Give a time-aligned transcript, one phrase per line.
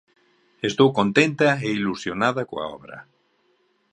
[0.69, 2.97] Estou contenta e ilusionada coa obra.